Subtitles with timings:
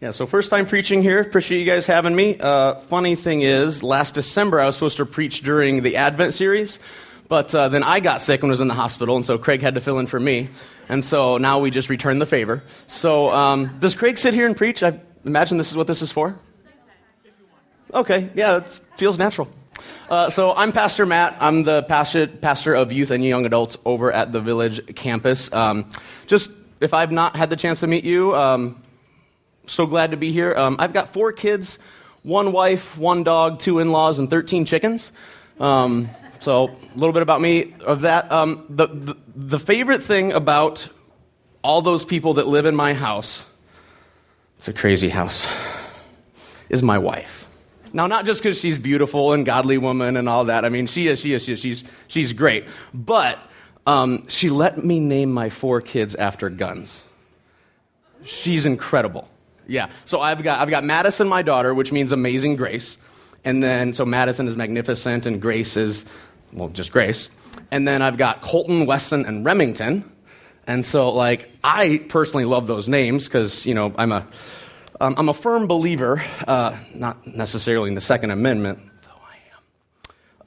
[0.00, 1.20] Yeah, so first time preaching here.
[1.20, 2.38] Appreciate you guys having me.
[2.40, 6.78] Uh, funny thing is, last December I was supposed to preach during the Advent series,
[7.28, 9.74] but uh, then I got sick and was in the hospital, and so Craig had
[9.74, 10.48] to fill in for me.
[10.88, 12.62] And so now we just returned the favor.
[12.86, 14.82] So um, does Craig sit here and preach?
[14.82, 16.38] I imagine this is what this is for.
[17.92, 19.48] Okay, yeah, it feels natural.
[20.08, 21.36] Uh, so I'm Pastor Matt.
[21.40, 25.52] I'm the pastor, pastor of youth and young adults over at the Village campus.
[25.52, 25.90] Um,
[26.26, 28.82] just if I've not had the chance to meet you, um,
[29.66, 30.54] so glad to be here.
[30.54, 31.78] Um, I've got four kids,
[32.22, 35.12] one wife, one dog, two in laws, and 13 chickens.
[35.58, 36.08] Um,
[36.40, 38.32] so, a little bit about me of that.
[38.32, 40.88] Um, the, the, the favorite thing about
[41.62, 43.44] all those people that live in my house,
[44.56, 45.46] it's a crazy house,
[46.70, 47.46] is my wife.
[47.92, 50.64] Now, not just because she's beautiful and godly woman and all that.
[50.64, 52.64] I mean, she is, she is, she is she's, she's great.
[52.94, 53.38] But
[53.86, 57.02] um, she let me name my four kids after guns.
[58.24, 59.28] She's incredible.
[59.70, 59.88] Yeah.
[60.04, 62.98] So I've got, I've got Madison, my daughter, which means amazing grace.
[63.44, 66.04] And then, so Madison is magnificent, and Grace is,
[66.52, 67.30] well, just Grace.
[67.70, 70.10] And then I've got Colton, Weston, and Remington.
[70.66, 74.26] And so, like, I personally love those names because, you know, I'm a,
[75.00, 79.36] um, I'm a firm believer, uh, not necessarily in the Second Amendment, though I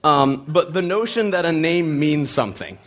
[0.03, 0.11] am.
[0.11, 2.77] Um, but the notion that a name means something.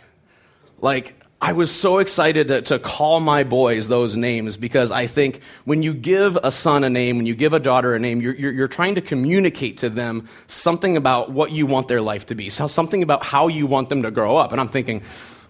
[0.79, 5.41] Like, I was so excited to, to, call my boys those names because I think
[5.65, 8.33] when you give a son a name, when you give a daughter a name, you're,
[8.33, 12.35] you're, you're, trying to communicate to them something about what you want their life to
[12.35, 14.51] be, so something about how you want them to grow up.
[14.51, 15.03] And I'm thinking,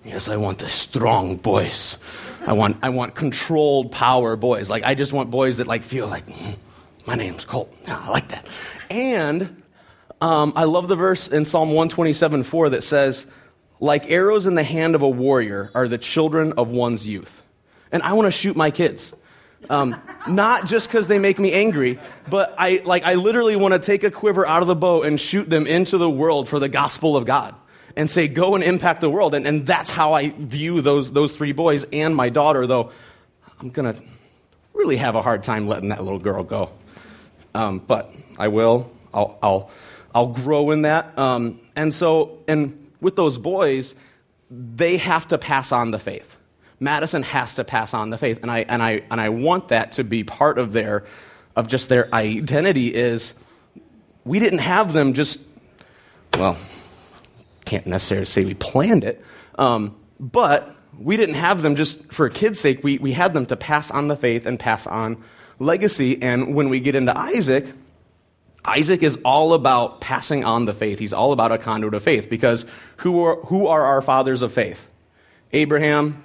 [0.03, 1.97] yes, I want the strong boys.
[2.45, 4.69] I want, I want controlled power boys.
[4.69, 6.57] Like, I just want boys that like feel like, mm,
[7.05, 7.73] my name's Colt.
[7.87, 8.45] Yeah, I like that.
[8.89, 9.63] And
[10.19, 13.25] um, I love the verse in Psalm 127 4 that says,
[13.79, 17.43] like arrows in the hand of a warrior are the children of one's youth.
[17.91, 19.13] And I want to shoot my kids.
[19.69, 23.79] Um, not just because they make me angry, but I, like, I literally want to
[23.79, 26.69] take a quiver out of the bow and shoot them into the world for the
[26.69, 27.55] gospel of God
[27.95, 29.33] and say, go and impact the world.
[29.33, 32.91] And, and that's how I view those, those three boys and my daughter, though
[33.59, 34.01] I'm going to
[34.73, 36.69] really have a hard time letting that little girl go.
[37.55, 38.91] Um, but I will.
[39.13, 39.71] I'll, I'll,
[40.13, 41.17] I'll grow in that.
[41.17, 43.95] Um, and so, and with those boys,
[44.49, 46.37] they have to pass on the faith.
[46.79, 48.39] Madison has to pass on the faith.
[48.41, 51.05] And I, and I, and I want that to be part of their,
[51.55, 53.33] of just their identity is
[54.23, 55.39] we didn't have them just,
[56.37, 56.57] well,
[57.65, 59.23] can't necessarily say we planned it,
[59.57, 62.83] um, but we didn't have them just for a kid's sake.
[62.83, 65.23] We, we had them to pass on the faith and pass on
[65.59, 66.21] legacy.
[66.21, 67.65] And when we get into Isaac,
[68.67, 70.99] Isaac is all about passing on the faith.
[70.99, 72.65] He's all about a conduit of faith because
[72.97, 74.87] who are, who are our fathers of faith?
[75.53, 76.21] Abraham,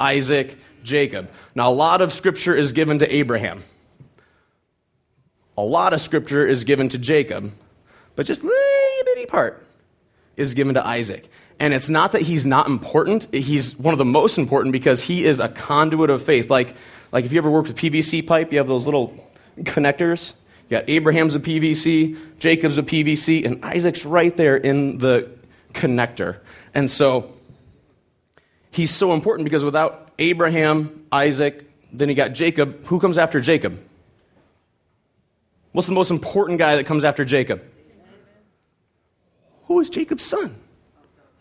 [0.00, 1.30] Isaac, Jacob.
[1.54, 3.62] Now, a lot of scripture is given to Abraham,
[5.56, 7.52] a lot of scripture is given to Jacob,
[8.16, 9.66] but just a little bitty part
[10.38, 11.28] is given to Isaac.
[11.60, 15.26] And it's not that he's not important, he's one of the most important because he
[15.26, 16.48] is a conduit of faith.
[16.48, 16.74] Like,
[17.12, 19.14] like if you ever worked with PVC pipe, you have those little
[19.58, 20.32] connectors
[20.68, 25.30] you got Abraham's a PVC, Jacob's a PVC, and Isaac's right there in the
[25.74, 26.38] connector.
[26.74, 27.34] And so
[28.70, 32.86] he's so important because without Abraham, Isaac, then you got Jacob.
[32.86, 33.78] Who comes after Jacob?
[35.72, 37.62] What's the most important guy that comes after Jacob?
[39.64, 40.56] Who is Jacob's son?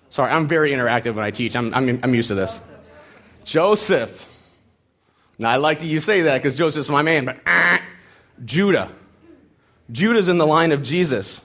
[0.10, 1.56] Sorry, I'm very interactive when I teach.
[1.56, 2.60] I'm, I'm, I'm used to this.
[3.44, 4.28] Joseph.
[5.40, 7.80] Now, I like that you say that because Joseph's my man, but uh,
[8.44, 8.92] Judah.
[9.92, 11.42] Judah's in the line of Jesus.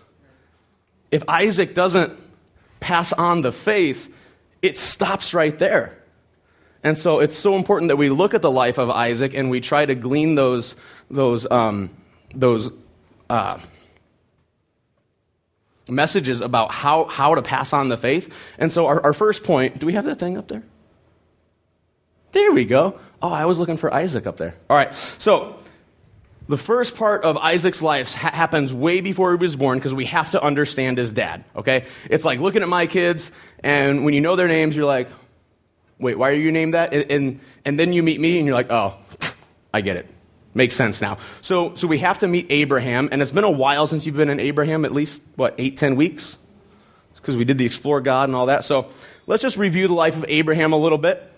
[1.11, 2.19] If Isaac doesn't
[2.81, 4.13] pass on the faith,
[4.63, 5.97] it stops right there.
[6.83, 9.61] And so it's so important that we look at the life of Isaac and we
[9.61, 10.77] try to glean those,
[11.11, 11.91] those, um,
[12.35, 12.71] those
[13.29, 13.59] uh,
[15.89, 18.33] messages about how, how to pass on the faith.
[18.59, 20.63] And so our, our first point do we have that thing up there?
[22.33, 23.01] There we go.
[23.23, 24.55] Oh, I was looking for Isaac up there.
[24.69, 24.95] All right.
[24.95, 25.59] So
[26.49, 30.07] the first part of Isaac's life ha- happens way before he was born because we
[30.07, 31.87] have to understand his dad, okay?
[32.09, 35.09] It's like looking at my kids, and when you know their names, you're like,
[35.99, 36.93] wait, why are you named that?
[36.93, 38.95] And, and, and then you meet me, and you're like, oh,
[39.75, 40.09] I get it.
[40.55, 41.19] Makes sense now.
[41.43, 44.31] So, so we have to meet Abraham, and it's been a while since you've been
[44.31, 46.39] in Abraham, at least, what, eight, ten weeks?
[47.15, 48.65] Because we did the Explore God and all that.
[48.65, 48.89] So
[49.27, 51.33] let's just review the life of Abraham a little bit.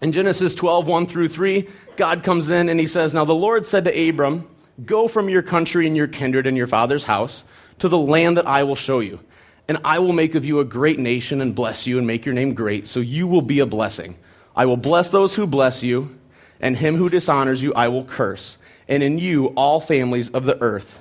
[0.00, 3.66] In Genesis 12, 1 through 3, God comes in and he says, Now the Lord
[3.66, 4.48] said to Abram,
[4.84, 7.44] Go from your country and your kindred and your father's house
[7.80, 9.20] to the land that I will show you.
[9.68, 12.34] And I will make of you a great nation and bless you and make your
[12.34, 14.16] name great, so you will be a blessing.
[14.56, 16.18] I will bless those who bless you,
[16.60, 18.58] and him who dishonors you I will curse,
[18.88, 20.98] and in you all families of the earth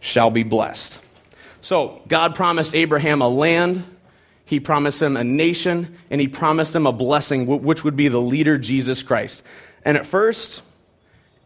[0.00, 0.98] shall be blessed.
[1.60, 3.84] So, God promised Abraham a land,
[4.44, 8.20] he promised him a nation, and he promised him a blessing, which would be the
[8.20, 9.42] leader, Jesus Christ.
[9.84, 10.62] And at first,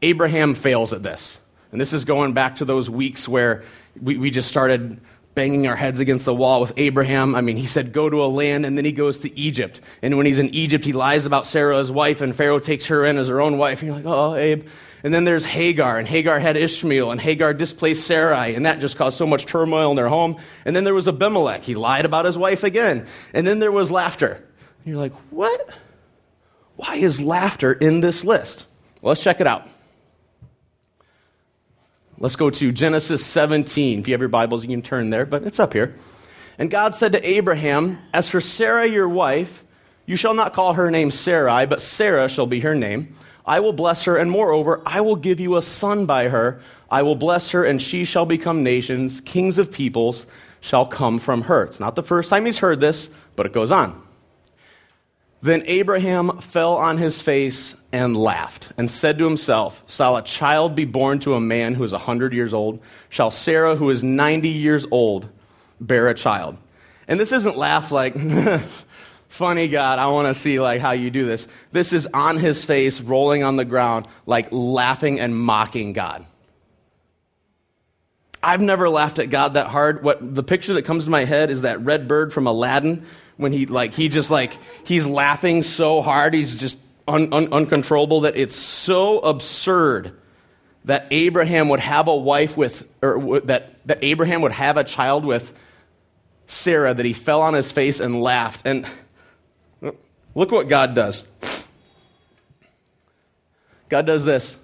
[0.03, 1.39] Abraham fails at this.
[1.71, 3.63] And this is going back to those weeks where
[4.01, 5.01] we, we just started
[5.35, 7.37] banging our heads against the wall with Abraham.
[7.37, 9.81] I mean, he said, go to a land, and then he goes to Egypt.
[10.03, 13.05] And when he's in Egypt, he lies about Sarah, his wife, and Pharaoh takes her
[13.05, 13.81] in as her own wife.
[13.81, 14.67] And you're like, oh, Abe.
[15.03, 18.97] And then there's Hagar, and Hagar had Ishmael, and Hagar displaced Sarai, and that just
[18.97, 20.39] caused so much turmoil in their home.
[20.65, 21.63] And then there was Abimelech.
[21.63, 23.07] He lied about his wife again.
[23.33, 24.45] And then there was laughter.
[24.85, 25.69] And you're like, what?
[26.77, 28.65] Why is laughter in this list?
[29.01, 29.69] Well, let's check it out.
[32.19, 34.01] Let's go to Genesis 17.
[34.01, 35.95] If you have your Bibles, you can turn there, but it's up here.
[36.59, 39.65] And God said to Abraham, As for Sarah, your wife,
[40.07, 43.15] you shall not call her name Sarai, but Sarah shall be her name.
[43.49, 46.61] I will bless her, and moreover, I will give you a son by her.
[46.91, 49.23] I will bless her, and she shall become nations.
[49.23, 50.27] Kings of peoples
[50.61, 51.65] shall come from her.
[51.65, 54.03] It's not the first time he's heard this, but it goes on.
[55.41, 60.75] Then Abraham fell on his face and laughed, and said to himself, Shall a child
[60.75, 62.81] be born to a man who is a hundred years old?
[63.09, 65.29] Shall Sarah, who is ninety years old,
[65.81, 66.59] bear a child?
[67.07, 68.15] And this isn't laugh like,
[69.29, 71.47] funny God, I want to see like how you do this.
[71.73, 76.27] This is on his face, rolling on the ground, like laughing and mocking God.
[78.43, 80.03] I've never laughed at God that hard.
[80.03, 83.05] What the picture that comes to my head is that red bird from Aladdin
[83.39, 86.77] when he like he just like he's laughing so hard he's just
[87.07, 90.13] un, un, uncontrollable that it's so absurd
[90.85, 95.25] that Abraham would have a wife with or that that Abraham would have a child
[95.25, 95.53] with
[96.47, 98.87] Sarah that he fell on his face and laughed and
[100.35, 101.25] look what God does.
[103.89, 104.57] God does this.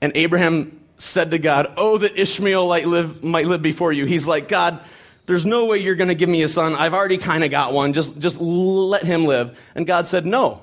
[0.00, 4.04] And Abraham said to God, Oh, that Ishmael might live, might live before you.
[4.04, 4.80] He's like, God,
[5.26, 6.74] there's no way you're going to give me a son.
[6.74, 7.92] I've already kind of got one.
[7.92, 9.56] Just, just let him live.
[9.74, 10.62] And God said, No.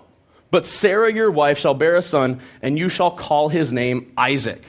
[0.52, 4.64] But Sarah, your wife, shall bear a son, and you shall call his name Isaac.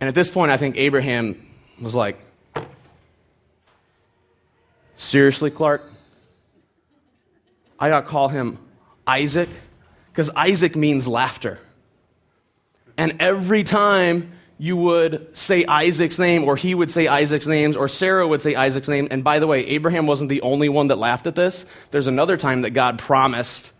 [0.00, 1.46] And at this point, I think Abraham
[1.80, 2.18] was like,
[4.96, 5.92] Seriously, Clark?
[7.78, 8.58] I got to call him
[9.06, 9.48] Isaac?
[10.10, 11.58] Because Isaac means laughter.
[12.96, 17.86] And every time you would say Isaac's name, or he would say Isaac's names, or
[17.86, 19.06] Sarah would say Isaac's name.
[19.10, 21.64] And by the way, Abraham wasn't the only one that laughed at this.
[21.92, 23.72] There's another time that God promised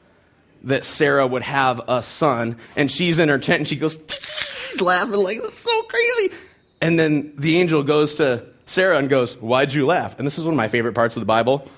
[0.64, 4.80] that Sarah would have a son, and she's in her tent and she goes, she's
[4.80, 6.34] laughing like, this is so crazy.
[6.80, 10.16] And then the angel goes to Sarah and goes, Why'd you laugh?
[10.18, 11.68] And this is one of my favorite parts of the Bible.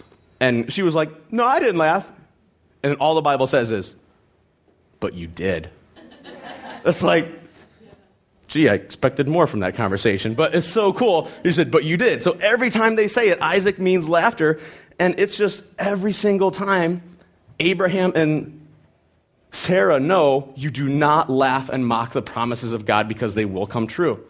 [0.40, 2.10] And she was like, No, I didn't laugh.
[2.82, 3.94] And all the Bible says is,
[4.98, 5.70] But you did.
[6.84, 7.28] It's like,
[8.50, 11.30] gee, I expected more from that conversation, but it's so cool.
[11.42, 12.22] He said, but you did.
[12.22, 14.58] So every time they say it, Isaac means laughter.
[14.98, 17.02] And it's just every single time
[17.60, 18.66] Abraham and
[19.52, 23.66] Sarah know you do not laugh and mock the promises of God because they will
[23.66, 24.24] come true.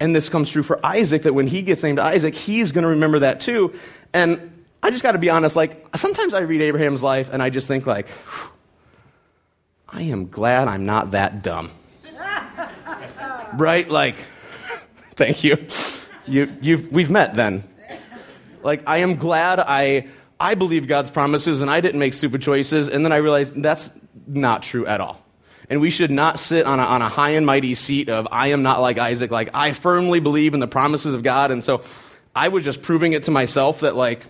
[0.00, 2.90] And this comes true for Isaac that when he gets named Isaac, he's going to
[2.90, 3.74] remember that too.
[4.12, 7.50] And I just got to be honest, like, sometimes I read Abraham's life and I
[7.50, 8.06] just think, like,
[9.88, 11.70] I am glad I'm not that dumb
[13.54, 13.88] right?
[13.88, 14.16] Like,
[15.14, 15.56] thank you.
[16.26, 17.64] You, you've, we've met then.
[18.62, 22.88] Like, I am glad I, I believe God's promises and I didn't make stupid choices.
[22.88, 23.90] And then I realized that's
[24.26, 25.24] not true at all.
[25.70, 28.48] And we should not sit on a, on a high and mighty seat of, I
[28.48, 29.30] am not like Isaac.
[29.30, 31.50] Like, I firmly believe in the promises of God.
[31.50, 31.82] And so
[32.34, 34.24] I was just proving it to myself that, like,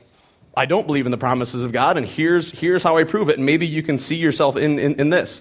[0.59, 1.97] I don't believe in the promises of God.
[1.97, 3.37] And here's, here's how I prove it.
[3.37, 5.41] And maybe you can see yourself in, in, in this.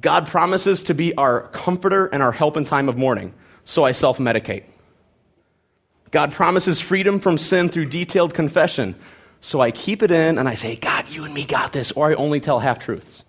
[0.00, 3.34] God promises to be our comforter and our help in time of mourning,
[3.64, 4.62] so I self medicate.
[6.12, 8.94] God promises freedom from sin through detailed confession,
[9.40, 12.10] so I keep it in and I say, God, you and me got this, or
[12.10, 13.24] I only tell half truths.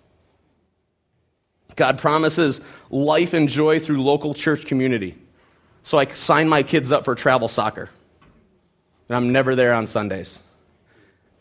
[1.74, 5.16] God promises life and joy through local church community,
[5.82, 7.90] so I sign my kids up for travel soccer.
[9.08, 10.38] And I'm never there on Sundays.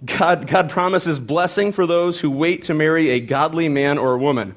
[0.04, 4.18] God, God promises blessing for those who wait to marry a godly man or a
[4.18, 4.56] woman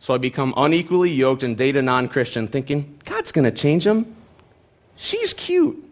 [0.00, 3.86] so I become unequally yoked and date a non Christian, thinking, God's going to change
[3.86, 4.16] him.
[4.96, 5.84] She's cute.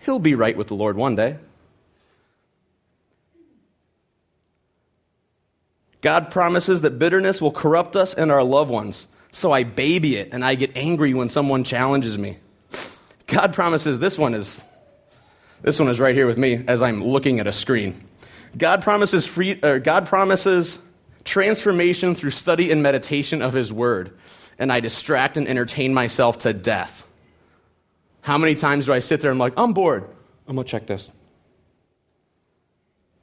[0.00, 1.36] He'll be right with the Lord one day.
[6.00, 9.06] God promises that bitterness will corrupt us and our loved ones.
[9.30, 12.38] So I baby it and I get angry when someone challenges me.
[13.26, 14.62] God promises this one is
[15.66, 18.00] this one is right here with me as I'm looking at a screen.
[18.56, 20.78] God promises free, uh, God promises
[21.24, 24.16] transformation through study and meditation of His Word,
[24.60, 27.04] and I distract and entertain myself to death.
[28.20, 30.04] How many times do I sit there and I'm like, I'm bored.
[30.46, 31.10] I'm going to check this.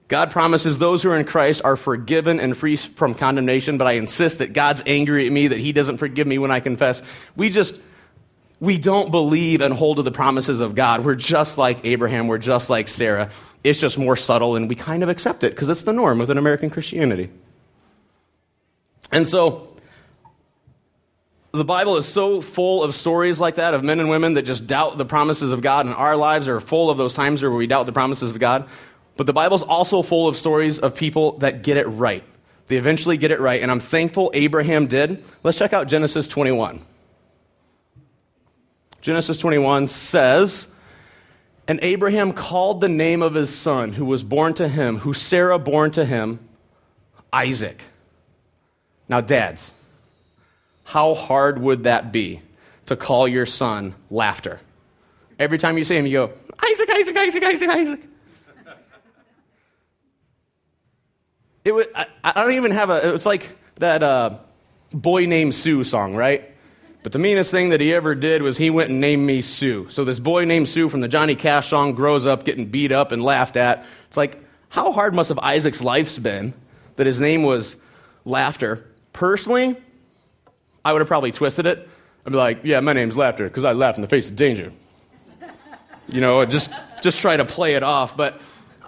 [0.10, 3.94] God promises those who are in Christ are forgiven and free from condemnation, but I
[3.94, 7.02] insist that God's angry at me, that He doesn't forgive me when I confess.
[7.38, 7.78] We just,
[8.63, 11.03] we don't believe and hold to the promises of God.
[11.03, 13.29] We're just like Abraham, we're just like Sarah.
[13.62, 16.38] It's just more subtle, and we kind of accept it because it's the norm within
[16.38, 17.29] American Christianity.
[19.12, 19.75] And so,
[21.51, 24.65] the Bible is so full of stories like that of men and women that just
[24.65, 27.67] doubt the promises of God, and our lives are full of those times where we
[27.67, 28.70] doubt the promises of God.
[29.17, 32.24] But the Bible's also full of stories of people that get it right.
[32.67, 35.22] They eventually get it right, and I'm thankful Abraham did.
[35.43, 36.93] Let's check out Genesis 21.
[39.03, 40.65] Genesis 21 says,
[41.67, 45.60] And Abraham called the name of his son, who was born to him, who Sarah
[45.60, 46.39] born to him,
[47.33, 47.83] Isaac.
[49.10, 49.74] Now, dads,
[50.86, 52.41] how hard would that be
[52.86, 54.62] to call your son laughter?
[55.38, 56.33] Every time you see him, you go,
[56.63, 58.00] Isaac, Isaac, Isaac, Isaac, Isaac.
[61.65, 64.38] It would, I, I, don't even have a, it's like that uh,
[64.93, 66.52] boy named Sue song, right?
[67.03, 69.88] But the meanest thing that he ever did was he went and named me Sue.
[69.89, 73.12] So this boy named Sue from the Johnny Cash song grows up getting beat up
[73.12, 73.86] and laughed at.
[74.07, 76.53] It's like, how hard must have Isaac's life's been
[76.95, 77.75] that his name was
[78.24, 78.86] Laughter?
[79.12, 79.75] Personally,
[80.86, 81.89] I would have probably twisted it.
[82.25, 84.72] I'd be like, yeah, my name's Laughter because I laugh in the face of danger.
[86.07, 86.69] You know, just,
[87.01, 88.15] just try to play it off.
[88.15, 88.39] But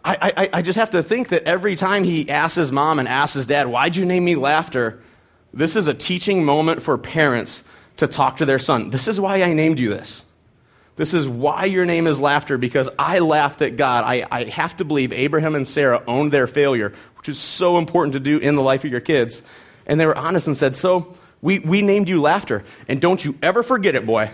[0.05, 3.07] I, I, I just have to think that every time he asks his mom and
[3.07, 5.01] asks his dad, Why'd you name me Laughter?
[5.53, 7.63] This is a teaching moment for parents
[7.97, 8.89] to talk to their son.
[8.89, 10.23] This is why I named you this.
[10.97, 14.05] This is why your name is Laughter, because I laughed at God.
[14.05, 18.13] I, I have to believe Abraham and Sarah owned their failure, which is so important
[18.13, 19.41] to do in the life of your kids.
[19.85, 22.63] And they were honest and said, So, we, we named you Laughter.
[22.87, 24.31] And don't you ever forget it, boy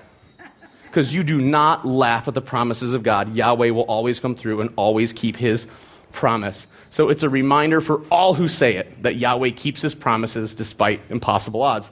[0.92, 3.34] because you do not laugh at the promises of God.
[3.34, 5.66] Yahweh will always come through and always keep his
[6.12, 6.68] promise.
[6.90, 11.00] So it's a reminder for all who say it that Yahweh keeps his promises despite
[11.10, 11.90] impossible odds.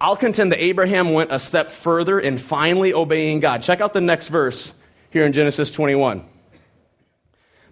[0.00, 3.62] I'll contend that Abraham went a step further in finally obeying God.
[3.62, 4.74] Check out the next verse
[5.10, 6.26] here in Genesis 21.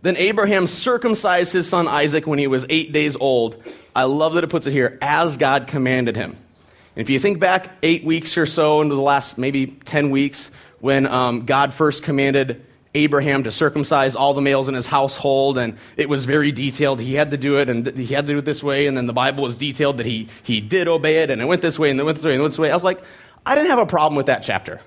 [0.02, 3.62] Then Abraham circumcised his son Isaac when he was eight days old.
[3.94, 6.36] I love that it puts it here, as God commanded him.
[6.94, 11.06] If you think back eight weeks or so into the last maybe 10 weeks, when
[11.06, 12.64] um, God first commanded
[12.98, 17.00] Abraham to circumcise all the males in his household, and it was very detailed.
[17.00, 19.06] He had to do it, and he had to do it this way, and then
[19.06, 21.90] the Bible was detailed that he, he did obey it, and it went this way,
[21.90, 22.70] and it went this way, and it went this way.
[22.70, 23.00] I was like,
[23.46, 24.80] I didn't have a problem with that chapter.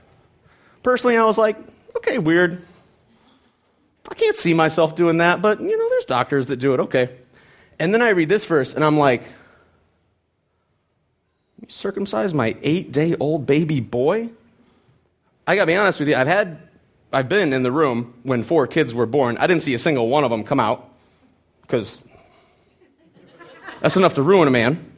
[0.84, 1.58] Personally, I was like,
[1.98, 2.62] okay, weird.
[4.10, 7.10] I can't see myself doing that, but, you know, there's doctors that do it, okay.
[7.80, 9.24] And then I read this verse, and I'm like,
[11.68, 14.30] circumcise my eight day old baby boy?
[15.48, 16.60] I gotta be honest with you, I've had,
[17.14, 19.38] I've been in the room when four kids were born.
[19.38, 20.90] I didn't see a single one of them come out,
[21.62, 22.02] because
[23.82, 24.92] that's enough to ruin a man.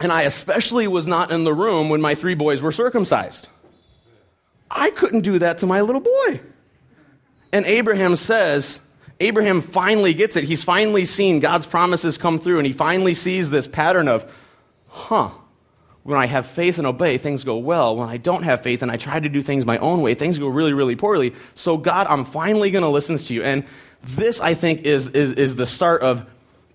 [0.00, 3.48] And I especially was not in the room when my three boys were circumcised.
[4.70, 6.40] I couldn't do that to my little boy.
[7.52, 8.80] And Abraham says,
[9.20, 10.44] Abraham finally gets it.
[10.44, 14.30] He's finally seen God's promises come through, and he finally sees this pattern of,
[14.88, 15.30] huh,
[16.04, 17.96] when I have faith and obey, things go well.
[17.96, 20.38] When I don't have faith and I try to do things my own way, things
[20.38, 21.34] go really, really poorly.
[21.54, 23.42] So, God, I'm finally going to listen to you.
[23.44, 23.64] And
[24.02, 26.26] this, I think, is, is, is the start of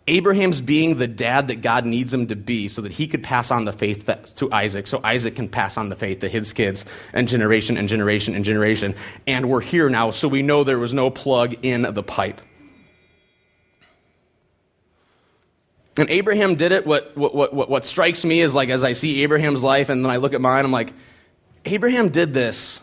[0.08, 3.52] Abraham's being the dad that God needs him to be so that he could pass
[3.52, 6.54] on the faith that, to Isaac, so Isaac can pass on the faith to his
[6.54, 8.96] kids and generation and generation and generation.
[9.26, 12.40] And we're here now, so we know there was no plug in the pipe.
[15.98, 16.86] And Abraham did it.
[16.86, 20.12] What, what, what, what strikes me is like as I see Abraham's life and then
[20.12, 20.94] I look at mine, I'm like,
[21.66, 22.80] Abraham did this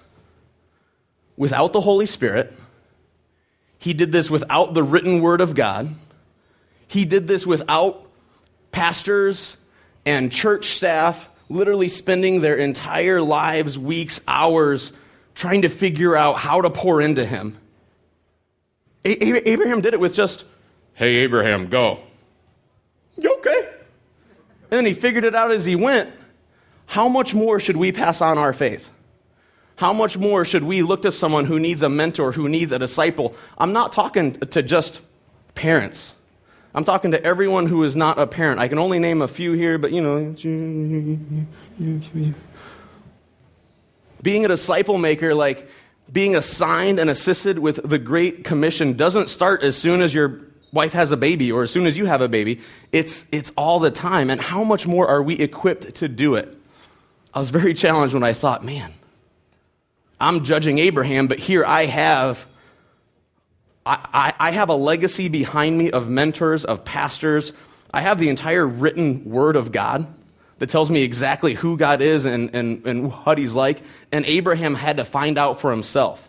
[1.37, 2.52] without the Holy Spirit.
[3.78, 5.94] He did this without the written word of God.
[6.88, 8.06] He did this without
[8.73, 9.56] pastors
[10.04, 14.92] and church staff literally spending their entire lives, weeks, hours
[15.35, 17.59] trying to figure out how to pour into him.
[19.04, 20.44] Abraham did it with just,
[20.94, 22.00] hey, Abraham, go.
[24.75, 26.11] And then he figured it out as he went.
[26.87, 28.90] How much more should we pass on our faith?
[29.76, 32.81] How much more should we look to someone who needs a mentor, who needs a
[32.81, 33.37] disciple?
[33.57, 35.00] I'm not talking to just
[35.54, 36.12] parents.
[36.75, 38.59] I'm talking to everyone who is not a parent.
[38.59, 40.35] I can only name a few here, but you know.
[44.23, 45.69] Being a disciple maker, like
[46.12, 50.40] being assigned and assisted with the Great Commission, doesn't start as soon as you're
[50.75, 52.61] wife has a baby or as soon as you have a baby.
[52.93, 54.28] It's, it's all the time.
[54.28, 56.54] And how much more are we equipped to do it?
[57.33, 58.93] I was very challenged when I thought, man,
[60.21, 62.47] I'm judging Abraham, but here I have.
[63.87, 67.52] I, I, I have a legacy behind me of mentors, of pastors.
[67.93, 70.07] I have the entire written word of God
[70.59, 73.83] that tells me exactly who God is and, and, and what he's like.
[74.11, 76.28] And Abraham had to find out for himself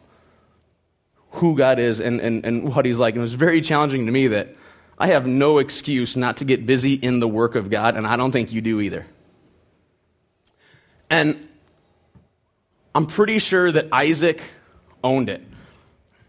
[1.35, 3.13] who God is and, and, and what he's like.
[3.13, 4.55] And it was very challenging to me that
[4.97, 8.15] I have no excuse not to get busy in the work of God, and I
[8.15, 9.05] don't think you do either.
[11.09, 11.47] And
[12.93, 14.41] I'm pretty sure that Isaac
[15.03, 15.41] owned it.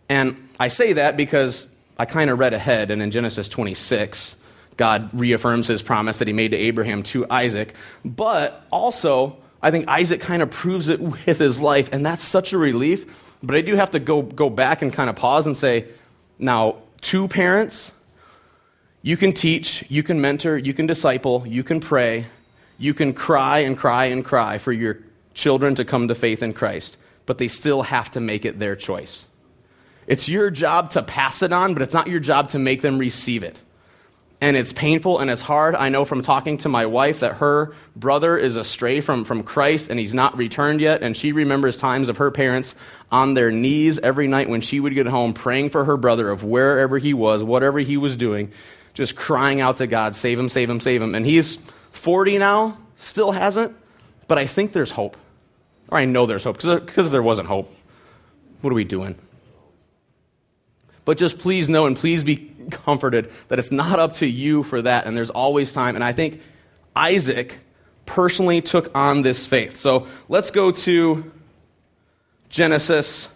[0.08, 1.66] And I say that because
[1.98, 4.34] I kind of read ahead, and in Genesis 26,
[4.76, 7.74] God reaffirms his promise that he made to Abraham to Isaac.
[8.04, 12.52] But also, I think Isaac kind of proves it with his life, and that's such
[12.52, 13.06] a relief.
[13.46, 15.86] But I do have to go, go back and kind of pause and say,
[16.36, 17.92] now, two parents,
[19.02, 22.26] you can teach, you can mentor, you can disciple, you can pray,
[22.76, 24.98] you can cry and cry and cry for your
[25.32, 28.74] children to come to faith in Christ, but they still have to make it their
[28.74, 29.26] choice.
[30.08, 32.98] It's your job to pass it on, but it's not your job to make them
[32.98, 33.60] receive it
[34.40, 35.74] and it's painful and it's hard.
[35.74, 39.88] I know from talking to my wife that her brother is astray from, from Christ
[39.88, 41.02] and he's not returned yet.
[41.02, 42.74] And she remembers times of her parents
[43.10, 46.44] on their knees every night when she would get home praying for her brother of
[46.44, 48.52] wherever he was, whatever he was doing,
[48.92, 51.14] just crying out to God, save him, save him, save him.
[51.14, 51.56] And he's
[51.92, 53.74] 40 now, still hasn't,
[54.28, 55.16] but I think there's hope.
[55.88, 57.72] Or I know there's hope because if there wasn't hope,
[58.60, 59.18] what are we doing?
[61.06, 64.82] But just please know and please be comforted that it's not up to you for
[64.82, 65.94] that, and there's always time.
[65.94, 66.40] And I think
[66.94, 67.58] Isaac
[68.06, 69.80] personally took on this faith.
[69.80, 71.30] So let's go to
[72.48, 73.28] Genesis.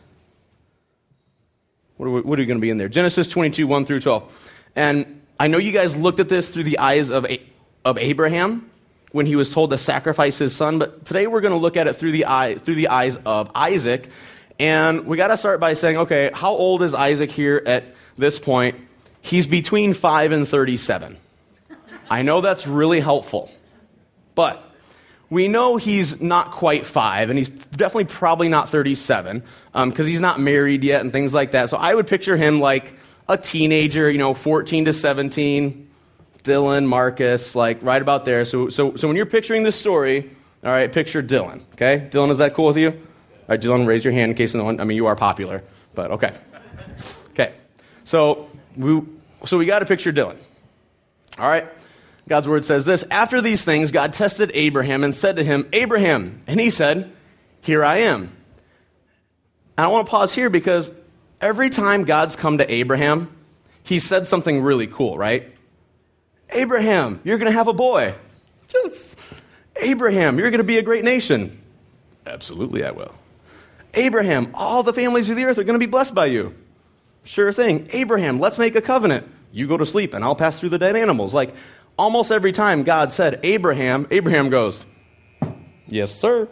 [1.96, 2.88] What are we, we going to be in there?
[2.88, 4.50] Genesis 22, 1 through 12.
[4.76, 7.26] And I know you guys looked at this through the eyes of,
[7.84, 8.70] of Abraham
[9.12, 11.88] when he was told to sacrifice his son, but today we're going to look at
[11.88, 14.08] it through the, eye, through the eyes of Isaac.
[14.60, 18.38] And we got to start by saying, okay, how old is Isaac here at this
[18.38, 18.76] point?
[19.22, 21.18] He's between 5 and 37.
[22.10, 23.50] I know that's really helpful.
[24.34, 24.62] But
[25.30, 30.20] we know he's not quite 5, and he's definitely probably not 37, because um, he's
[30.20, 31.70] not married yet and things like that.
[31.70, 32.94] So I would picture him like
[33.28, 35.88] a teenager, you know, 14 to 17,
[36.42, 38.44] Dylan, Marcus, like right about there.
[38.44, 40.30] So, so, so when you're picturing this story,
[40.64, 42.08] all right, picture Dylan, okay?
[42.10, 42.88] Dylan, is that cool with you?
[42.88, 42.96] All
[43.48, 45.62] right, Dylan, raise your hand in case no one, I mean, you are popular,
[45.94, 46.34] but okay.
[47.30, 47.54] Okay,
[48.04, 48.48] so
[48.80, 50.36] we, so we got to picture Dylan.
[51.38, 51.68] All right?
[52.28, 56.40] God's word says this After these things, God tested Abraham and said to him, Abraham.
[56.46, 57.12] And he said,
[57.62, 58.36] Here I am.
[59.76, 60.90] I want to pause here because
[61.40, 63.34] every time God's come to Abraham,
[63.82, 65.52] he said something really cool, right?
[66.50, 68.14] Abraham, you're going to have a boy.
[68.68, 69.16] Just,
[69.76, 71.60] Abraham, you're going to be a great nation.
[72.26, 73.14] Absolutely, I will.
[73.94, 76.54] Abraham, all the families of the earth are going to be blessed by you.
[77.24, 77.88] Sure thing.
[77.92, 79.26] Abraham, let's make a covenant.
[79.52, 81.34] You go to sleep and I'll pass through the dead animals.
[81.34, 81.54] Like
[81.98, 84.84] almost every time God said Abraham, Abraham goes,
[85.86, 86.48] Yes, sir.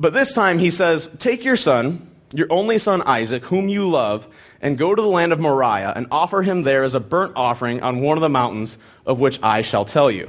[0.00, 4.26] But this time he says, Take your son, your only son Isaac, whom you love,
[4.60, 7.82] and go to the land of Moriah and offer him there as a burnt offering
[7.82, 10.28] on one of the mountains of which I shall tell you.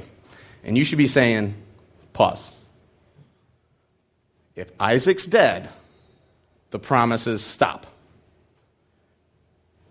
[0.62, 1.54] And you should be saying,
[2.12, 2.52] Pause.
[4.54, 5.68] If Isaac's dead,
[6.70, 7.86] the promises stop.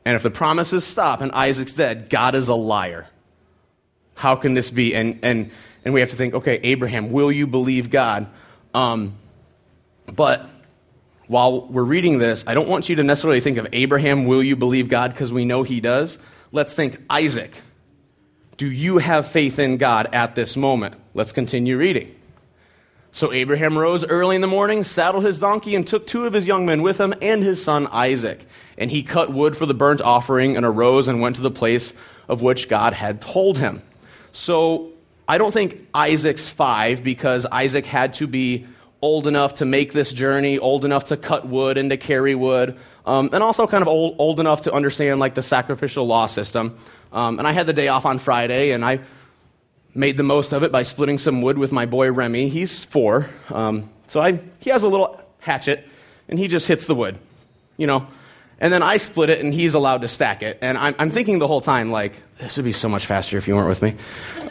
[0.05, 3.07] And if the promises stop and Isaac's dead, God is a liar.
[4.13, 4.93] How can this be?
[4.93, 5.51] And, and,
[5.83, 8.27] and we have to think, okay, Abraham, will you believe God?
[8.73, 9.17] Um,
[10.05, 10.47] but
[11.27, 14.55] while we're reading this, I don't want you to necessarily think of Abraham, will you
[14.55, 15.11] believe God?
[15.11, 16.19] Because we know he does.
[16.51, 17.51] Let's think Isaac.
[18.57, 20.95] Do you have faith in God at this moment?
[21.13, 22.15] Let's continue reading.
[23.15, 26.45] So Abraham rose early in the morning, saddled his donkey, and took two of his
[26.45, 28.45] young men with him and his son Isaac.
[28.77, 31.93] And he cut wood for the burnt offering and arose and went to the place
[32.27, 33.81] of which God had told him.
[34.33, 34.91] So
[35.29, 38.67] I don't think Isaac's five because Isaac had to be
[39.01, 42.77] old enough to make this journey, old enough to cut wood and to carry wood,
[43.05, 46.75] um, and also kind of old, old enough to understand like the sacrificial law system.
[47.13, 48.99] Um, and I had the day off on Friday, and I
[49.95, 52.49] made the most of it by splitting some wood with my boy Remy.
[52.49, 53.29] He's four.
[53.49, 55.87] Um, so I, he has a little hatchet,
[56.29, 57.17] and he just hits the wood,
[57.77, 58.07] you know.
[58.59, 60.59] And then I split it, and he's allowed to stack it.
[60.61, 63.47] And I'm, I'm thinking the whole time, like, this would be so much faster if
[63.47, 63.95] you weren't with me.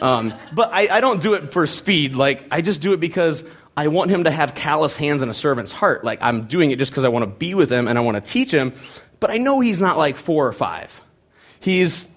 [0.01, 2.15] Um, but I, I don't do it for speed.
[2.15, 3.43] Like, I just do it because
[3.77, 6.03] I want him to have callous hands and a servant's heart.
[6.03, 8.23] Like, I'm doing it just because I want to be with him and I want
[8.23, 8.73] to teach him.
[9.19, 11.01] But I know he's not like four or five.
[11.59, 12.07] he's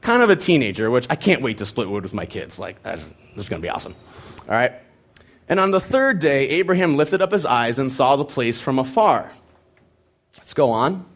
[0.00, 2.58] kind of a teenager, which I can't wait to split wood with my kids.
[2.58, 3.04] Like, this
[3.36, 3.94] is going to be awesome.
[4.48, 4.72] All right?
[5.48, 8.78] And on the third day, Abraham lifted up his eyes and saw the place from
[8.78, 9.30] afar.
[10.36, 11.06] Let's go on.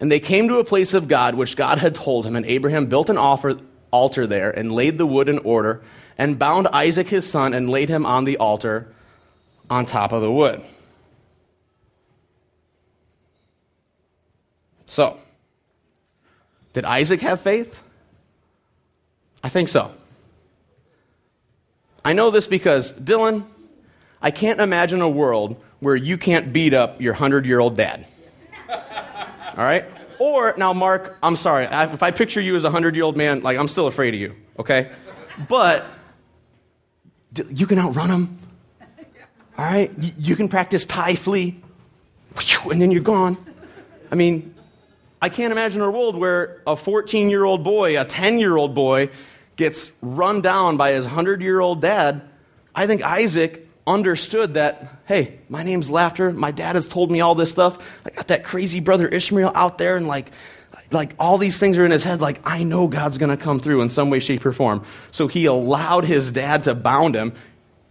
[0.00, 2.86] And they came to a place of God, which God had told him, and Abraham
[2.86, 5.82] built an altar there and laid the wood in order
[6.18, 8.92] and bound Isaac his son and laid him on the altar
[9.70, 10.62] on top of the wood.
[14.84, 15.18] So,
[16.76, 17.82] did Isaac have faith?
[19.42, 19.92] I think so.
[22.04, 23.46] I know this because, Dylan,
[24.20, 28.06] I can't imagine a world where you can't beat up your 100 year old dad.
[28.68, 29.86] All right?
[30.18, 31.64] Or, now, Mark, I'm sorry.
[31.64, 34.20] If I picture you as a 100 year old man, like, I'm still afraid of
[34.20, 34.90] you, okay?
[35.48, 35.86] But
[37.48, 38.38] you can outrun him.
[39.56, 39.90] All right?
[40.18, 41.58] You can practice Tai Flee,
[42.70, 43.38] and then you're gone.
[44.12, 44.54] I mean,
[45.26, 48.76] I can't imagine a world where a 14 year old boy, a 10 year old
[48.76, 49.10] boy,
[49.56, 52.22] gets run down by his 100 year old dad.
[52.76, 56.30] I think Isaac understood that, hey, my name's Laughter.
[56.30, 57.98] My dad has told me all this stuff.
[58.06, 60.30] I got that crazy brother Ishmael out there, and like,
[60.92, 62.20] like all these things are in his head.
[62.20, 64.84] Like, I know God's going to come through in some way, shape, or form.
[65.10, 67.32] So he allowed his dad to bound him.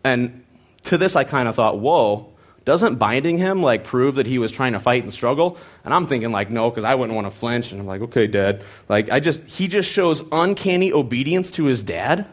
[0.05, 0.45] And
[0.83, 2.31] to this, I kind of thought, whoa,
[2.65, 5.57] doesn't binding him like prove that he was trying to fight and struggle?
[5.85, 7.71] And i'm thinking like no because i wouldn't want to flinch.
[7.71, 8.63] And i'm like okay dad.
[8.89, 12.25] Like i just he just shows uncanny obedience to his dad.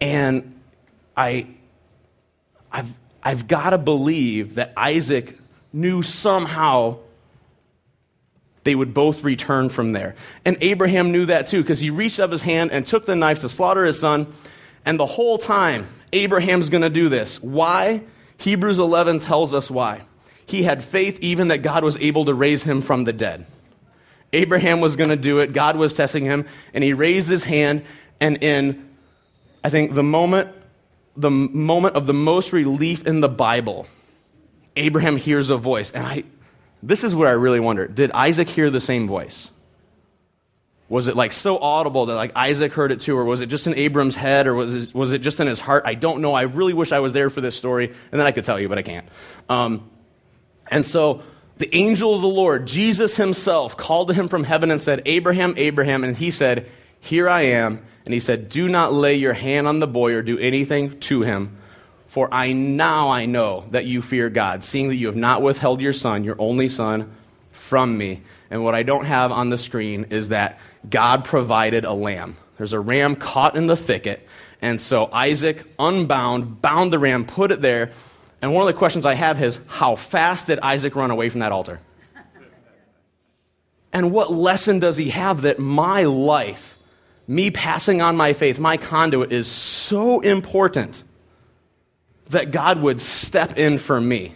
[0.00, 0.60] And
[1.16, 1.46] i
[2.72, 5.38] i've i've got to believe that isaac
[5.72, 6.98] knew somehow
[8.64, 10.16] they would both return from there.
[10.44, 13.38] And abraham knew that too because he reached up his hand and took the knife
[13.40, 14.26] to slaughter his son.
[14.84, 17.40] And the whole time abraham's going to do this.
[17.40, 18.02] Why
[18.38, 20.02] Hebrews 11 tells us why.
[20.46, 23.46] He had faith even that God was able to raise him from the dead.
[24.32, 25.52] Abraham was going to do it.
[25.52, 27.84] God was testing him, and he raised his hand.
[28.20, 28.88] And in,
[29.62, 30.50] I think, the moment,
[31.16, 33.86] the moment of the most relief in the Bible,
[34.76, 35.90] Abraham hears a voice.
[35.90, 36.24] And I,
[36.82, 39.50] this is what I really wonder: Did Isaac hear the same voice?
[40.88, 43.66] Was it like so audible that like Isaac heard it too, or was it just
[43.66, 45.82] in Abram's head, or was it, was it just in his heart?
[45.86, 46.32] I don't know.
[46.32, 48.68] I really wish I was there for this story, and then I could tell you,
[48.68, 49.06] but I can't.
[49.50, 49.90] Um,
[50.70, 51.22] and so
[51.58, 55.54] the angel of the Lord, Jesus himself, called to him from heaven and said, Abraham,
[55.56, 56.04] Abraham.
[56.04, 56.70] And he said,
[57.00, 57.84] Here I am.
[58.04, 61.22] And he said, Do not lay your hand on the boy or do anything to
[61.22, 61.58] him.
[62.06, 65.80] For I now I know that you fear God, seeing that you have not withheld
[65.80, 67.12] your son, your only son,
[67.50, 68.22] from me.
[68.50, 70.58] And what I don't have on the screen is that
[70.90, 72.36] God provided a lamb.
[72.56, 74.26] There's a ram caught in the thicket.
[74.60, 77.92] And so Isaac, unbound, bound the ram, put it there.
[78.42, 81.40] And one of the questions I have is how fast did Isaac run away from
[81.40, 81.80] that altar?
[83.92, 86.76] And what lesson does he have that my life,
[87.26, 91.02] me passing on my faith, my conduit, is so important
[92.30, 94.34] that God would step in for me?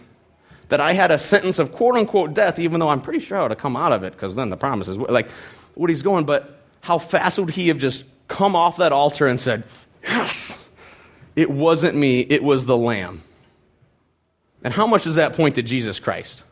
[0.69, 3.41] That I had a sentence of quote unquote death, even though I'm pretty sure I
[3.43, 5.29] would have come out of it, because then the promise is like,
[5.75, 9.39] what he's going, but how fast would he have just come off that altar and
[9.39, 9.63] said,
[10.03, 10.57] Yes,
[11.35, 13.21] it wasn't me, it was the Lamb.
[14.63, 16.43] And how much does that point to Jesus Christ?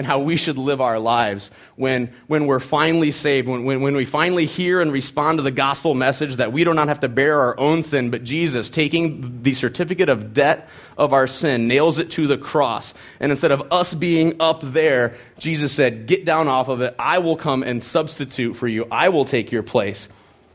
[0.00, 3.94] And how we should live our lives when, when we're finally saved, when, when, when
[3.94, 7.08] we finally hear and respond to the gospel message that we do not have to
[7.08, 11.98] bear our own sin, but Jesus, taking the certificate of debt of our sin, nails
[11.98, 12.94] it to the cross.
[13.20, 16.94] And instead of us being up there, Jesus said, Get down off of it.
[16.98, 20.08] I will come and substitute for you, I will take your place.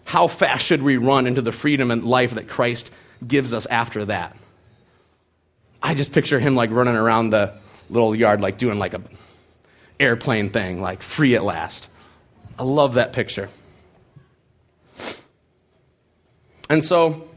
[0.05, 2.89] How fast should we run into the freedom and life that Christ
[3.27, 4.36] gives us after that?
[5.84, 7.53] I just picture him like running around the
[7.91, 9.01] little yard, like doing like a
[9.99, 11.88] airplane thing, like free at last.
[12.58, 13.49] I love that picture.
[16.69, 17.27] And so,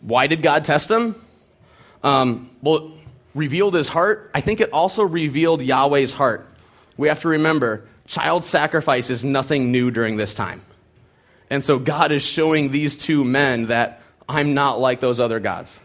[0.00, 1.14] why did God test him?
[2.02, 2.92] Um, well,
[3.34, 4.30] revealed his heart.
[4.34, 6.48] I think it also revealed Yahweh's heart.
[6.96, 10.62] We have to remember, child sacrifice is nothing new during this time.
[11.48, 15.78] And so, God is showing these two men that I'm not like those other gods.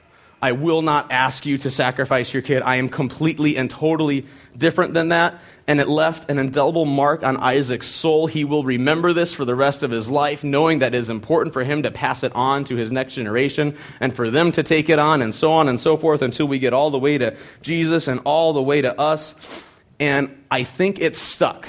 [0.45, 2.61] I will not ask you to sacrifice your kid.
[2.61, 5.41] I am completely and totally different than that.
[5.65, 8.27] And it left an indelible mark on Isaac's soul.
[8.27, 11.51] He will remember this for the rest of his life, knowing that it is important
[11.51, 14.87] for him to pass it on to his next generation and for them to take
[14.87, 17.35] it on, and so on and so forth until we get all the way to
[17.63, 19.33] Jesus and all the way to us.
[19.99, 21.67] And I think it's stuck.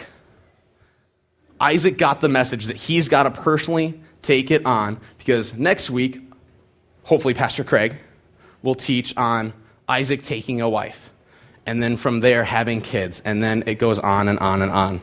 [1.59, 6.21] Isaac got the message that he's got to personally take it on because next week,
[7.05, 7.97] hopefully, Pastor Craig
[8.67, 9.55] will teach on
[9.89, 11.13] Isaac taking a wife,
[11.65, 15.01] and then from there having kids, and then it goes on and on and on.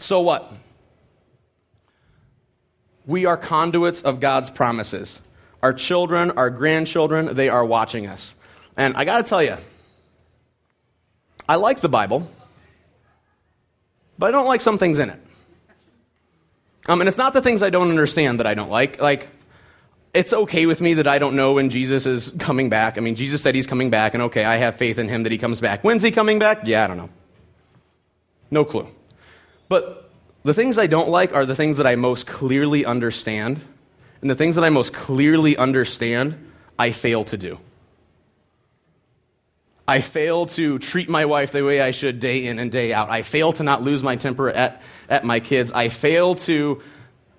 [0.00, 0.52] So what?
[3.06, 5.22] We are conduits of God's promises.
[5.62, 8.34] Our children, our grandchildren, they are watching us.
[8.76, 9.56] And I got to tell you,
[11.48, 12.28] I like the Bible,
[14.18, 15.20] but I don't like some things in it.
[16.88, 19.00] Um, and it's not the things I don't understand that I don't like.
[19.00, 19.28] Like,
[20.16, 22.96] it's okay with me that I don't know when Jesus is coming back.
[22.96, 25.32] I mean, Jesus said he's coming back, and okay, I have faith in him that
[25.32, 25.84] he comes back.
[25.84, 26.62] When's he coming back?
[26.64, 27.10] Yeah, I don't know.
[28.50, 28.88] No clue.
[29.68, 30.10] But
[30.42, 33.60] the things I don't like are the things that I most clearly understand.
[34.22, 37.58] And the things that I most clearly understand, I fail to do.
[39.86, 43.10] I fail to treat my wife the way I should day in and day out.
[43.10, 45.70] I fail to not lose my temper at, at my kids.
[45.72, 46.80] I fail to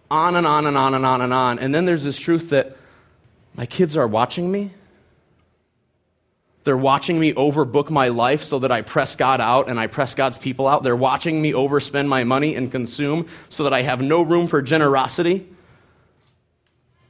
[0.10, 1.60] on and on and on and on and on.
[1.60, 2.78] And then there's this truth that
[3.56, 4.72] my kids are watching me.
[6.64, 10.16] They're watching me overbook my life so that I press God out and I press
[10.16, 10.84] God's people out.
[10.84, 14.62] They're watching me overspend my money and consume so that I have no room for
[14.62, 15.48] generosity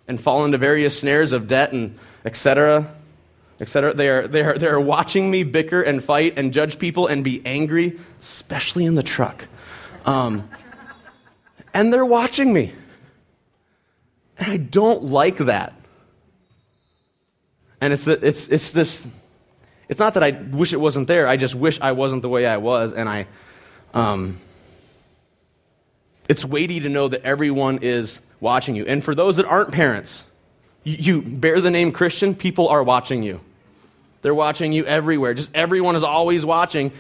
[0.08, 2.88] and fall into various snares of debt and etc
[3.60, 3.94] etc.
[3.94, 7.24] They are, they, are, they are watching me bicker and fight and judge people and
[7.24, 9.48] be angry, especially in the truck.
[10.06, 10.50] Um,
[11.74, 12.74] and they're watching me.
[14.40, 15.74] And I don't like that.
[17.82, 19.06] And it's, it's, it's this,
[19.88, 22.46] it's not that I wish it wasn't there, I just wish I wasn't the way
[22.46, 22.92] I was.
[22.92, 23.28] And I,
[23.94, 24.40] um,
[26.28, 28.86] it's weighty to know that everyone is watching you.
[28.86, 30.24] And for those that aren't parents,
[30.84, 33.40] you, you bear the name Christian, people are watching you.
[34.22, 35.34] They're watching you everywhere.
[35.34, 36.92] Just everyone is always watching.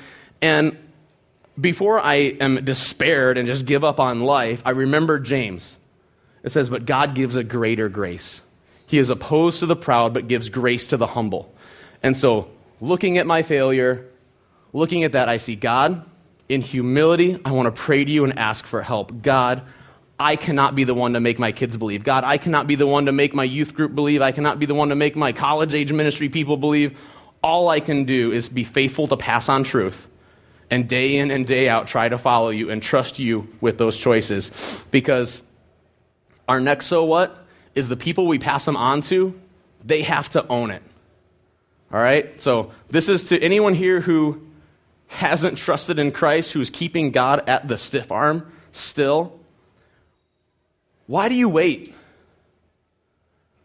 [0.41, 0.78] And
[1.60, 5.78] before I am despaired and just give up on life, I remember James.
[6.48, 8.42] It says, But God gives a greater grace.
[8.86, 11.54] He is opposed to the proud, but gives grace to the humble.
[12.02, 14.06] And so, looking at my failure,
[14.72, 16.06] looking at that, I see God,
[16.48, 19.22] in humility, I want to pray to you and ask for help.
[19.22, 19.64] God,
[20.18, 22.06] I cannot be the one to make my kids believe.
[22.06, 24.22] God, I cannot be the one to make my youth group believe.
[24.22, 26.98] I cannot be the one to make my college age ministry people believe.
[27.44, 30.08] All I can do is be faithful to pass on truth
[30.70, 33.98] and day in and day out try to follow you and trust you with those
[33.98, 34.86] choices.
[34.92, 35.42] Because
[36.48, 39.40] our next so what is the people we pass them on to,
[39.84, 40.82] they have to own it.
[41.92, 42.40] All right?
[42.42, 44.42] So this is to anyone here who
[45.08, 49.38] hasn't trusted in Christ, who's keeping God at the stiff arm still
[51.08, 51.94] why do you wait?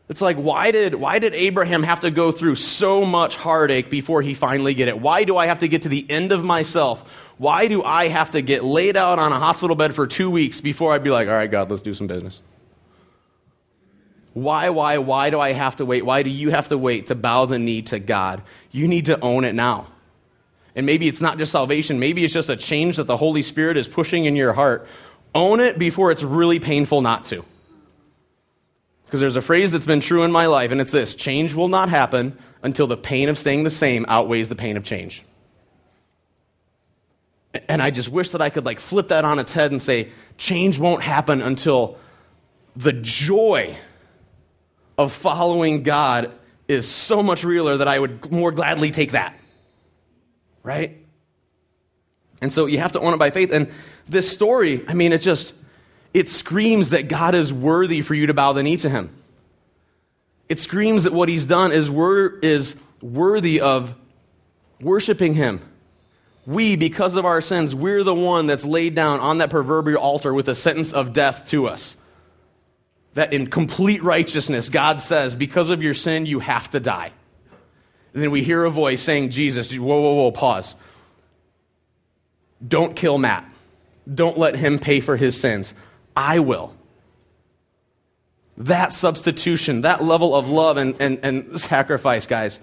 [0.09, 4.23] It's like, why did, why did Abraham have to go through so much heartache before
[4.23, 5.01] he finally get it?
[5.01, 7.03] Why do I have to get to the end of myself?
[7.39, 10.61] Why do I have to get laid out on a hospital bed for two weeks
[10.61, 12.41] before I'd be like, all right, God, let's do some business?
[14.35, 16.05] Why, why, why do I have to wait?
[16.07, 18.43] Why do you have to wait to bow the knee to God?
[18.71, 19.89] You need to own it now.
[20.75, 23.77] And maybe it's not just salvation, maybe it's just a change that the Holy Spirit
[23.77, 24.87] is pushing in your heart.
[25.35, 27.45] Own it before it's really painful not to.
[29.05, 31.69] Because there's a phrase that's been true in my life, and it's this change will
[31.69, 35.23] not happen until the pain of staying the same outweighs the pain of change.
[37.69, 40.11] And I just wish that I could like flip that on its head and say,
[40.39, 41.99] change won't happen until
[42.75, 43.77] the joy
[45.03, 46.33] of following God
[46.69, 49.39] is so much realer that I would more gladly take that.
[50.63, 50.99] Right?
[52.41, 53.51] And so you have to own it by faith.
[53.53, 53.71] And
[54.09, 55.55] this story, I mean, it just,
[56.13, 59.15] it screams that God is worthy for you to bow the knee to him.
[60.49, 63.95] It screams that what he's done is, wor- is worthy of
[64.81, 65.61] worshiping him.
[66.45, 70.35] We, because of our sins, we're the one that's laid down on that proverbial altar
[70.35, 71.97] with a sentence of death to us.
[73.15, 77.13] That in complete righteousness, God says, because of your sin, you have to die.
[78.15, 80.77] And then we hear a voice saying, Jesus, whoa, whoa, whoa, pause.
[82.67, 83.45] Don't kill Matt.
[84.13, 85.75] Don't let him pay for his sins.
[86.17, 86.77] I will.
[88.59, 92.59] That substitution, that level of love and, and, and sacrifice, guys,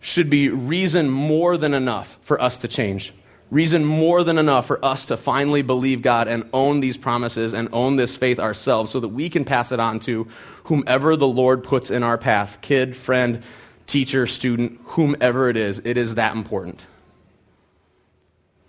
[0.00, 3.12] should be reason more than enough for us to change.
[3.50, 7.68] Reason more than enough for us to finally believe God and own these promises and
[7.72, 10.26] own this faith ourselves so that we can pass it on to
[10.64, 13.44] whomever the Lord puts in our path kid, friend,
[13.86, 15.80] teacher, student, whomever it is.
[15.84, 16.84] It is that important.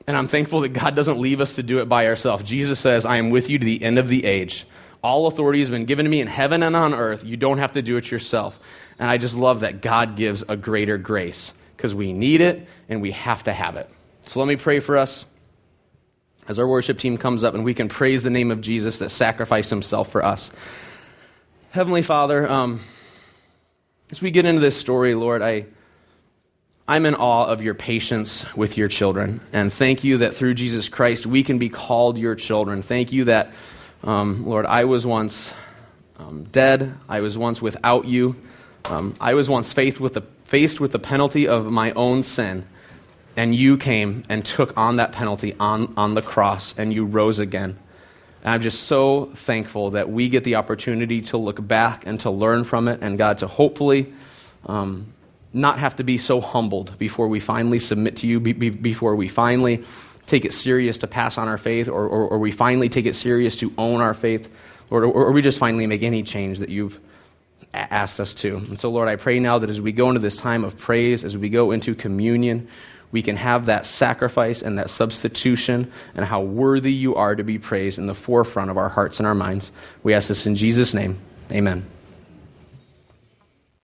[0.05, 2.43] And I'm thankful that God doesn't leave us to do it by ourselves.
[2.43, 4.65] Jesus says, I am with you to the end of the age.
[5.03, 7.25] All authority has been given to me in heaven and on earth.
[7.25, 8.59] You don't have to do it yourself.
[8.99, 13.01] And I just love that God gives a greater grace because we need it and
[13.01, 13.89] we have to have it.
[14.27, 15.23] So let me pray for us
[16.49, 19.09] as our worship team comes up and we can praise the name of Jesus that
[19.09, 20.51] sacrificed himself for us.
[21.71, 22.81] Heavenly Father, um,
[24.11, 25.65] as we get into this story, Lord, I,
[26.89, 29.39] I'm in awe of your patience with your children.
[29.53, 32.81] And thank you that through Jesus Christ we can be called your children.
[32.81, 33.53] Thank you that,
[34.03, 35.53] um, Lord, I was once
[36.19, 36.93] um, dead.
[37.07, 38.35] I was once without you.
[38.85, 42.67] Um, I was once faced with, the, faced with the penalty of my own sin.
[43.37, 47.39] And you came and took on that penalty on, on the cross, and you rose
[47.39, 47.79] again.
[48.41, 52.31] And I'm just so thankful that we get the opportunity to look back and to
[52.31, 54.11] learn from it, and God, to hopefully
[54.65, 55.13] um,
[55.53, 59.15] not have to be so humbled before we finally submit to you, be, be, before
[59.15, 59.83] we finally
[60.25, 63.15] take it serious to pass on our faith, or, or, or we finally take it
[63.15, 64.49] serious to own our faith,
[64.89, 66.99] or, or, we just finally make any change that you've
[67.73, 68.57] asked us to.
[68.57, 71.23] And so, Lord, I pray now that as we go into this time of praise,
[71.23, 72.67] as we go into communion,
[73.11, 77.57] we can have that sacrifice and that substitution and how worthy you are to be
[77.57, 79.71] praised in the forefront of our hearts and our minds.
[80.03, 81.17] We ask this in Jesus' name.
[81.51, 81.85] Amen.